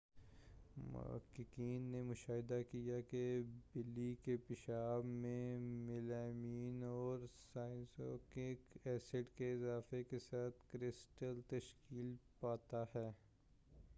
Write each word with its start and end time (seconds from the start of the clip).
محققین 0.83 1.81
نے 1.91 2.01
مشاہدہ 2.01 2.59
کیا 2.71 2.95
ہے 2.95 3.01
کہ 3.01 3.21
بلی 3.75 4.13
کے 4.23 4.37
پیشاب 4.47 5.05
میں 5.05 5.59
میلمائن 5.59 6.83
اورسائنورک 6.83 8.37
ایسڈ 8.83 9.37
کے 9.37 9.51
اضافہ 9.53 10.01
کے 10.09 10.19
ساتھ 10.19 10.59
کرسٹل 10.71 11.39
تشکیل 11.47 12.15
پاتا 12.39 12.83
ہے 12.95 13.09